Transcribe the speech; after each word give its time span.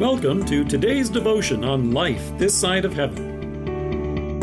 Welcome 0.00 0.46
to 0.46 0.64
today's 0.64 1.10
devotion 1.10 1.62
on 1.62 1.90
life 1.90 2.32
this 2.38 2.58
side 2.58 2.86
of 2.86 2.94
heaven. 2.94 4.40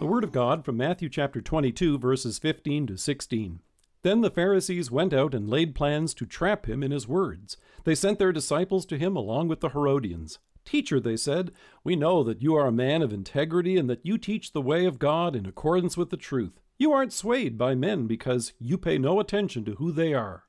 The 0.00 0.04
Word 0.04 0.22
of 0.22 0.32
God 0.32 0.66
from 0.66 0.76
Matthew 0.76 1.08
chapter 1.08 1.40
22, 1.40 1.96
verses 1.96 2.38
15 2.38 2.88
to 2.88 2.98
16. 2.98 3.60
Then 4.02 4.20
the 4.20 4.28
Pharisees 4.28 4.90
went 4.90 5.14
out 5.14 5.32
and 5.32 5.48
laid 5.48 5.74
plans 5.74 6.12
to 6.12 6.26
trap 6.26 6.66
him 6.66 6.82
in 6.82 6.90
his 6.90 7.08
words. 7.08 7.56
They 7.84 7.94
sent 7.94 8.18
their 8.18 8.32
disciples 8.32 8.84
to 8.84 8.98
him 8.98 9.16
along 9.16 9.48
with 9.48 9.60
the 9.60 9.70
Herodians. 9.70 10.38
Teacher, 10.66 11.00
they 11.00 11.16
said, 11.16 11.50
we 11.82 11.96
know 11.96 12.22
that 12.22 12.42
you 12.42 12.54
are 12.54 12.66
a 12.66 12.70
man 12.70 13.00
of 13.00 13.14
integrity 13.14 13.78
and 13.78 13.88
that 13.88 14.04
you 14.04 14.18
teach 14.18 14.52
the 14.52 14.60
way 14.60 14.84
of 14.84 14.98
God 14.98 15.34
in 15.34 15.46
accordance 15.46 15.96
with 15.96 16.10
the 16.10 16.18
truth. 16.18 16.60
You 16.76 16.92
aren't 16.92 17.14
swayed 17.14 17.56
by 17.56 17.74
men 17.74 18.06
because 18.06 18.52
you 18.58 18.76
pay 18.76 18.98
no 18.98 19.20
attention 19.20 19.64
to 19.64 19.76
who 19.76 19.90
they 19.90 20.12
are. 20.12 20.44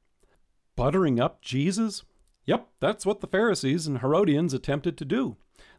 Buttering 0.76 1.22
up 1.22 1.42
Jesus? 1.42 2.04
Yep, 2.46 2.68
that's 2.80 3.06
what 3.06 3.22
the 3.22 3.28
Pharisees 3.28 3.88
and 3.88 4.00
Herodians 4.00 4.54
attempted 4.54 4.98
to 4.98 5.06
do. 5.06 5.38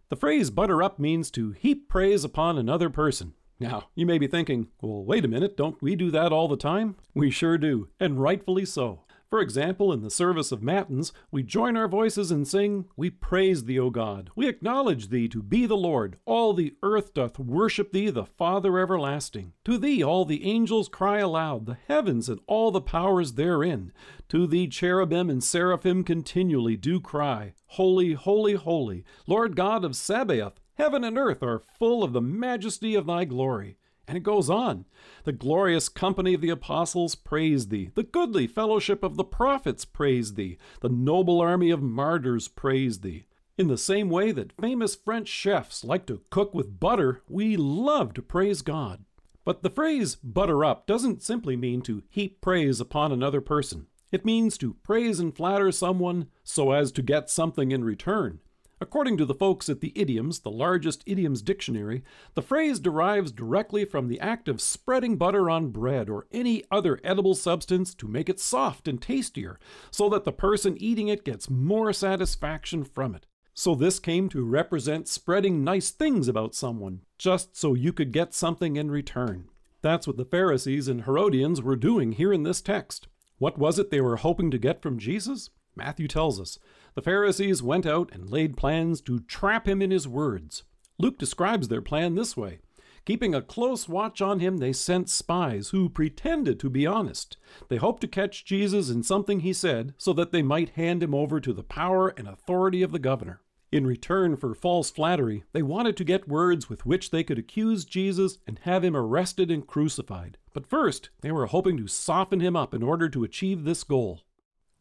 The 0.09 0.17
phrase 0.17 0.51
butter 0.51 0.83
up 0.83 0.99
means 0.99 1.31
to 1.33 1.53
heap 1.53 1.89
praise 1.89 2.25
upon 2.25 2.59
another 2.59 2.91
person. 2.91 3.35
Now, 3.61 3.89
you 3.95 4.05
may 4.05 4.19
be 4.19 4.27
thinking, 4.27 4.69
well, 4.81 5.05
wait 5.05 5.25
a 5.25 5.29
minute, 5.29 5.57
don't 5.57 5.81
we 5.81 5.95
do 5.95 6.11
that 6.11 6.33
all 6.33 6.49
the 6.49 6.57
time? 6.57 6.97
We 7.15 7.31
sure 7.31 7.57
do, 7.57 7.89
and 8.01 8.21
rightfully 8.21 8.65
so. 8.65 9.05
For 9.35 9.41
example, 9.41 9.93
in 9.93 10.01
the 10.03 10.11
service 10.11 10.53
of 10.53 10.63
Matins, 10.63 11.13
we 11.33 11.43
join 11.43 11.77
our 11.77 11.89
voices 11.89 12.31
and 12.31 12.47
sing, 12.47 12.85
We 12.97 13.11
praise 13.11 13.65
thee, 13.65 13.81
O 13.81 13.91
God. 13.91 14.31
We 14.37 14.47
acknowledge 14.47 15.09
thee 15.09 15.27
to 15.27 15.43
be 15.43 15.67
the 15.67 15.77
Lord. 15.77 16.19
All 16.25 16.53
the 16.53 16.77
earth 16.85 17.13
doth 17.15 17.41
worship 17.41 17.91
thee, 17.91 18.11
the 18.11 18.25
Father 18.25 18.79
everlasting. 18.79 19.53
To 19.65 19.77
thee 19.77 20.05
all 20.05 20.25
the 20.25 20.45
angels 20.45 20.89
cry 20.89 21.19
aloud, 21.19 21.67
the 21.67 21.79
heavens 21.89 22.29
and 22.29 22.39
all 22.47 22.71
the 22.71 22.81
powers 22.81 23.33
therein. 23.33 23.93
To 24.29 24.47
thee 24.47 24.69
cherubim 24.69 25.29
and 25.29 25.43
seraphim 25.43 26.05
continually 26.05 26.77
do 26.77 27.01
cry, 27.01 27.55
Holy, 27.71 28.13
holy, 28.13 28.55
holy, 28.55 29.05
Lord 29.27 29.57
God 29.57 29.85
of 29.85 29.97
Sabaoth. 29.97 30.61
Heaven 30.75 31.03
and 31.03 31.19
earth 31.19 31.43
are 31.43 31.59
full 31.59 32.05
of 32.05 32.13
the 32.13 32.23
majesty 32.23 32.95
of 32.95 33.07
thy 33.07 33.25
glory. 33.25 33.79
And 34.07 34.17
it 34.17 34.23
goes 34.23 34.51
on. 34.51 34.85
The 35.25 35.33
glorious 35.33 35.89
company 35.89 36.35
of 36.35 36.41
the 36.41 36.51
apostles 36.51 37.15
praise 37.15 37.69
thee. 37.69 37.91
The 37.95 38.03
goodly 38.03 38.47
fellowship 38.47 39.03
of 39.03 39.17
the 39.17 39.25
prophets 39.25 39.85
praise 39.85 40.35
thee. 40.35 40.59
The 40.81 40.89
noble 40.89 41.41
army 41.41 41.71
of 41.71 41.83
martyrs 41.83 42.49
praise 42.49 43.01
thee. 43.01 43.25
In 43.57 43.69
the 43.69 43.79
same 43.79 44.11
way 44.11 44.33
that 44.33 44.53
famous 44.61 44.95
French 44.95 45.29
chefs 45.29 45.85
like 45.85 46.07
to 46.07 46.23
cook 46.31 46.53
with 46.55 46.81
butter, 46.81 47.23
we 47.29 47.57
love 47.57 48.13
to 48.15 48.23
praise 48.23 48.63
God. 48.63 49.05
But 49.45 49.63
the 49.63 49.71
phrase 49.71 50.17
butter 50.17 50.65
up 50.65 50.87
doesn't 50.87 51.23
simply 51.23 51.57
mean 51.57 51.83
to 51.83 52.03
heap 52.11 52.41
praise 52.41 52.81
upon 52.81 53.13
another 53.13 53.41
person. 53.41 53.87
It 54.11 54.25
means 54.25 54.59
to 54.59 54.75
praise 54.83 55.21
and 55.21 55.35
flatter 55.35 55.71
someone 55.71 56.29
so 56.43 56.73
as 56.73 56.93
to 56.93 57.03
get 57.03 57.31
something 57.31 57.71
in 57.71 57.85
return. 57.85 58.41
According 58.85 59.17
to 59.17 59.25
the 59.25 59.33
folks 59.33 59.71
at 59.71 59.81
the 59.81 59.95
Idioms, 59.97 60.41
the 60.41 60.51
largest 60.51 61.03
idioms 61.07 61.41
dictionary, 61.41 62.05
the 62.35 62.43
phrase 62.43 62.79
derives 62.79 63.33
directly 63.33 63.87
from 63.87 64.09
the 64.09 64.21
act 64.21 64.47
of 64.47 64.61
spreading 64.61 65.17
butter 65.17 65.49
on 65.49 65.71
bread 65.71 66.11
or 66.11 66.27
any 66.31 66.65
other 66.71 67.01
edible 67.03 67.35
substance 67.35 67.95
to 67.95 68.07
make 68.07 68.29
it 68.29 68.39
soft 68.39 68.87
and 68.87 69.01
tastier, 69.01 69.59
so 69.91 70.11
that 70.11 70.25
the 70.25 70.33
person 70.33 70.77
eating 70.77 71.09
it 71.09 71.25
gets 71.25 71.49
more 71.49 71.95
satisfaction 71.95 72.85
from 72.85 73.15
it. 73.15 73.25
So 73.55 73.75
this 73.75 73.99
came 73.99 74.29
to 74.29 74.45
represent 74.45 75.09
spreading 75.09 75.65
nice 75.65 75.89
things 75.89 76.29
about 76.29 76.55
someone, 76.55 77.01
just 77.17 77.57
so 77.57 77.73
you 77.73 77.91
could 77.91 78.13
get 78.13 78.35
something 78.35 78.77
in 78.77 78.91
return. 78.91 79.49
That's 79.81 80.07
what 80.07 80.19
the 80.19 80.27
Pharisees 80.27 80.89
and 80.89 81.05
Herodians 81.05 81.63
were 81.63 81.75
doing 81.75 82.13
here 82.13 82.35
in 82.35 82.43
this 82.43 82.61
text. 82.61 83.09
What 83.39 83.57
was 83.57 83.79
it 83.79 83.91
they 83.91 84.03
were 84.03 84.17
hoping 84.17 84.51
to 84.51 84.59
get 84.59 84.83
from 84.83 84.99
Jesus? 84.99 85.49
Matthew 85.77 86.09
tells 86.09 86.41
us 86.41 86.59
the 86.95 87.03
Pharisees 87.03 87.63
went 87.63 87.87
out 87.87 88.11
and 88.13 88.31
laid 88.31 88.57
plans 88.57 89.01
to 89.03 89.21
trap 89.21 89.69
him 89.69 89.83
in 89.83 89.91
his 89.91 90.07
words. 90.07 90.63
Luke 90.99 91.19
describes 91.19 91.69
their 91.69 91.83
plan 91.83 92.15
this 92.15 92.37
way 92.37 92.61
Keeping 93.05 93.35
a 93.35 93.43
close 93.43 93.87
watch 93.87 94.23
on 94.23 94.41
him, 94.41 94.59
they 94.59 94.73
sent 94.73 95.11
spies 95.11 95.71
who 95.71 95.91
pretended 95.91 96.59
to 96.61 96.71
be 96.71 96.87
honest. 96.87 97.37
They 97.69 97.77
hoped 97.77 98.01
to 98.01 98.09
catch 98.09 98.47
Jesus 98.47 98.89
in 98.89 99.03
something 99.03 99.41
he 99.41 99.53
said 99.53 99.93
so 99.99 100.15
that 100.15 100.33
they 100.33 100.43
might 100.43 100.71
hand 100.71 101.03
him 101.03 101.15
over 101.15 101.39
to 101.41 101.53
the 101.53 101.63
power 101.63 102.15
and 102.17 102.27
authority 102.27 102.83
of 102.83 102.93
the 102.93 102.99
governor. 102.99 103.41
In 103.71 103.87
return 103.87 104.37
for 104.37 104.55
false 104.55 104.91
flattery, 104.91 105.43
they 105.53 105.63
wanted 105.63 105.97
to 105.97 106.05
get 106.05 106.29
words 106.29 106.71
with 106.71 106.87
which 106.87 107.11
they 107.11 107.25
could 107.25 107.39
accuse 107.39 107.85
Jesus 107.85 108.39
and 108.47 108.61
have 108.61 108.85
him 108.85 108.97
arrested 108.97 109.51
and 109.51 109.67
crucified. 109.67 110.39
But 110.55 110.67
first, 110.67 111.11
they 111.21 111.33
were 111.33 111.47
hoping 111.47 111.77
to 111.79 111.89
soften 111.89 112.41
him 112.41 112.55
up 112.57 112.73
in 112.73 112.83
order 112.83 113.09
to 113.09 113.25
achieve 113.25 113.65
this 113.65 113.83
goal. 113.83 114.23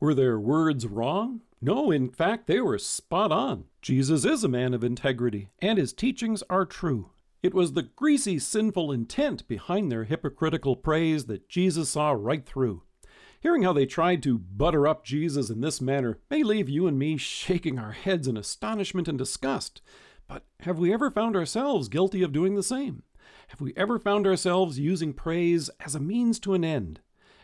Were 0.03 0.14
their 0.14 0.38
words 0.38 0.86
wrong? 0.86 1.44
No, 1.62 1.90
in 1.90 2.09
fact, 2.09 2.46
they 2.46 2.59
were 2.59 2.78
spot 2.78 3.31
on. 3.31 3.68
Jesus 3.81 4.25
is 4.25 4.44
a 4.44 4.50
man 4.50 4.74
of 4.74 4.84
integrity, 4.84 5.47
and 5.59 5.78
his 5.78 5.94
teachings 5.94 6.44
are 6.50 6.66
true. 6.66 7.12
It 7.41 7.53
was 7.53 7.72
the 7.72 7.84
greasy, 7.84 8.38
sinful 8.38 8.92
intent 8.92 9.47
behind 9.47 9.90
their 9.90 10.03
hypocritical 10.03 10.75
praise 10.75 11.28
that 11.28 11.47
Jesus 11.47 11.92
saw 11.92 12.12
right 12.12 12.46
through. 12.46 12.84
Hearing 13.40 13.63
how 13.63 13.72
they 13.72 13.86
tried 13.86 14.22
to 14.24 14.38
butter 14.38 14.86
up 14.86 15.06
Jesus 15.06 15.50
in 15.50 15.62
this 15.62 15.80
manner 15.80 16.19
may 16.30 16.44
leave 16.44 16.68
you 16.68 16.86
and 16.86 17.00
me 17.00 17.16
shaking 17.16 17.80
our 17.80 17.94
heads 17.94 18.28
in 18.28 18.36
astonishment 18.36 19.08
and 19.08 19.18
disgust. 19.18 19.81
But 20.28 20.44
have 20.59 20.80
we 20.80 20.94
ever 20.94 21.12
found 21.12 21.38
ourselves 21.38 21.88
guilty 21.88 22.24
of 22.24 22.34
doing 22.34 22.56
the 22.56 22.62
same? 22.62 23.03
Have 23.47 23.62
we 23.62 23.72
ever 23.78 23.97
found 23.97 24.28
ourselves 24.28 24.78
using 24.78 25.13
praise 25.13 25.69
as 25.80 25.96
a 25.96 26.02
means 26.02 26.42
to 26.42 26.56
an 26.56 26.66
end? 26.66 27.00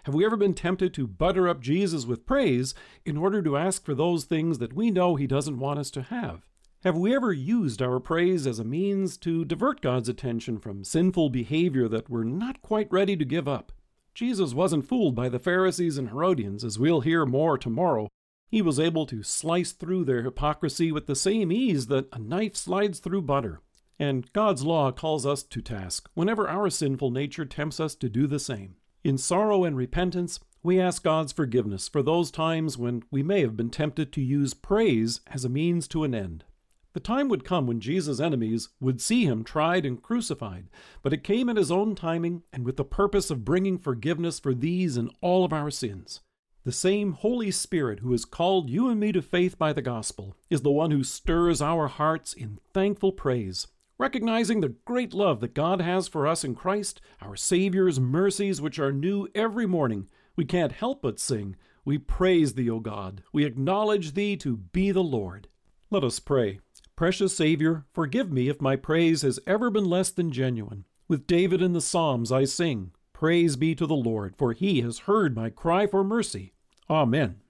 Have 0.10 0.16
we 0.16 0.26
ever 0.26 0.38
been 0.38 0.56
tempted 0.56 0.92
to 0.96 1.06
butter 1.06 1.48
up 1.48 1.62
Jesus 1.62 2.08
with 2.08 2.26
praise 2.26 2.74
in 3.06 3.16
order 3.16 3.44
to 3.44 3.58
ask 3.58 3.86
for 3.86 3.94
those 3.94 4.24
things 4.24 4.58
that 4.58 4.74
we 4.74 4.90
know 4.90 5.16
He 5.16 5.28
doesn't 5.28 5.60
want 5.60 5.78
us 5.78 5.92
to 5.92 6.02
have? 6.02 6.48
Have 6.84 6.98
we 6.98 7.14
ever 7.14 7.32
used 7.32 7.80
our 7.80 8.00
praise 8.00 8.48
as 8.48 8.58
a 8.58 8.64
means 8.64 9.18
to 9.18 9.46
divert 9.46 9.82
God's 9.82 10.10
attention 10.10 10.58
from 10.58 10.84
sinful 10.84 11.30
behavior 11.30 11.88
that 11.90 12.10
we're 12.10 12.24
not 12.24 12.64
quite 12.64 12.92
ready 12.92 13.16
to 13.18 13.24
give 13.24 13.48
up? 13.48 13.72
Jesus 14.16 14.56
wasn't 14.56 14.88
fooled 14.88 15.14
by 15.14 15.30
the 15.30 15.38
Pharisees 15.38 16.00
and 16.00 16.10
Herodians, 16.10 16.64
as 16.64 16.80
we'll 16.80 17.02
hear 17.02 17.28
more 17.28 17.60
tomorrow. 17.60 18.08
He 18.48 18.64
was 18.64 18.80
able 18.80 19.06
to 19.06 19.22
slice 19.22 19.74
through 19.74 20.06
their 20.06 20.24
hypocrisy 20.24 20.92
with 20.92 21.06
the 21.06 21.16
same 21.16 21.52
ease 21.52 21.86
that 21.86 22.10
a 22.12 22.18
knife 22.18 22.56
slides 22.56 22.98
through 22.98 23.22
butter. 23.22 23.62
And 24.00 24.34
God's 24.34 24.64
law 24.64 24.92
calls 24.92 25.28
us 25.28 25.44
to 25.44 25.62
task 25.62 26.10
whenever 26.16 26.50
our 26.50 26.72
sinful 26.72 27.12
nature 27.12 27.46
tempts 27.46 27.80
us 27.80 27.94
to 27.94 28.10
do 28.10 28.26
the 28.26 28.40
same. 28.40 28.78
In 29.02 29.18
sorrow 29.18 29.64
and 29.64 29.78
repentance, 29.78 30.42
we 30.62 30.80
ask 30.80 31.04
God's 31.04 31.32
forgiveness 31.32 31.88
for 31.88 32.04
those 32.04 32.32
times 32.32 32.78
when 32.78 33.04
we 33.10 33.24
may 33.24 33.42
have 33.42 33.56
been 33.56 33.70
tempted 33.70 34.12
to 34.12 34.22
use 34.22 34.54
praise 34.54 35.22
as 35.28 35.46
a 35.46 35.50
means 35.50 35.88
to 35.90 36.04
an 36.04 36.14
end. 36.14 36.44
The 36.92 37.00
time 37.00 37.30
would 37.30 37.46
come 37.46 37.66
when 37.66 37.80
Jesus' 37.80 38.20
enemies 38.20 38.70
would 38.82 39.00
see 39.00 39.24
him 39.24 39.46
tried 39.46 39.86
and 39.86 40.02
crucified, 40.02 40.70
but 41.02 41.14
it 41.14 41.24
came 41.24 41.48
at 41.48 41.56
his 41.56 41.72
own 41.72 41.96
timing 41.96 42.44
and 42.52 42.66
with 42.66 42.76
the 42.76 42.84
purpose 42.84 43.30
of 43.30 43.46
bringing 43.46 43.78
forgiveness 43.78 44.38
for 44.38 44.54
these 44.54 44.98
and 44.98 45.10
all 45.22 45.46
of 45.46 45.54
our 45.54 45.72
sins. 45.72 46.20
The 46.66 46.72
same 46.74 47.14
Holy 47.14 47.52
Spirit 47.52 48.00
who 48.00 48.12
has 48.12 48.26
called 48.26 48.70
you 48.70 48.90
and 48.90 49.00
me 49.00 49.14
to 49.14 49.22
faith 49.22 49.58
by 49.58 49.72
the 49.72 49.82
gospel 49.82 50.36
is 50.50 50.62
the 50.62 50.72
one 50.72 50.92
who 50.92 51.06
stirs 51.06 51.62
our 51.62 51.88
hearts 51.88 52.34
in 52.34 52.60
thankful 52.74 53.14
praise 53.14 53.68
recognizing 54.00 54.62
the 54.62 54.76
great 54.86 55.14
love 55.14 55.42
that 55.42 55.54
God 55.54 55.82
has 55.82 56.08
for 56.08 56.26
us 56.26 56.44
in 56.44 56.56
Christ, 56.56 57.02
our 57.22 57.36
Savior's 57.36 58.00
mercies, 58.00 58.62
which 58.62 58.80
are 58.80 58.94
new 58.94 59.28
every 59.36 59.68
morning, 59.68 60.08
we 60.36 60.46
can't 60.46 60.72
help 60.72 61.02
but 61.02 61.20
sing, 61.20 61.58
We 61.84 61.98
praise 61.98 62.54
thee, 62.54 62.70
O 62.70 62.80
God. 62.80 63.22
We 63.34 63.46
acknowledge 63.46 64.14
thee 64.14 64.38
to 64.38 64.58
be 64.58 64.92
the 64.92 65.04
Lord. 65.04 65.50
Let 65.92 66.04
us 66.04 66.20
pray. 66.20 66.60
Precious 66.96 67.36
Savior, 67.36 67.86
forgive 67.94 68.32
me 68.32 68.48
if 68.48 68.62
my 68.62 68.76
praise 68.76 69.22
has 69.22 69.40
ever 69.46 69.70
been 69.70 69.86
less 69.86 70.10
than 70.12 70.32
genuine. 70.32 70.86
With 71.08 71.28
David 71.28 71.62
in 71.62 71.74
the 71.74 71.82
Psalms 71.82 72.32
I 72.32 72.46
sing, 72.46 72.92
Praise 73.14 73.58
be 73.58 73.76
to 73.76 73.86
the 73.86 73.96
Lord, 73.96 74.36
for 74.38 74.54
he 74.54 74.82
has 74.82 75.00
heard 75.00 75.36
my 75.36 75.50
cry 75.50 75.88
for 75.88 76.06
mercy. 76.06 76.54
Amen. 76.90 77.42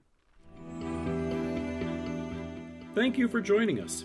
Thank 2.94 3.18
you 3.18 3.28
for 3.28 3.40
joining 3.40 3.80
us. 3.80 4.04